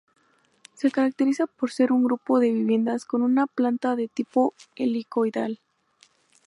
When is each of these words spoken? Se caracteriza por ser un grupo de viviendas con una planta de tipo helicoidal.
Se 0.73 0.89
caracteriza 0.89 1.45
por 1.45 1.69
ser 1.71 1.91
un 1.91 2.03
grupo 2.03 2.39
de 2.39 2.51
viviendas 2.51 3.05
con 3.05 3.21
una 3.21 3.45
planta 3.45 3.95
de 3.95 4.07
tipo 4.07 4.55
helicoidal. 4.75 5.59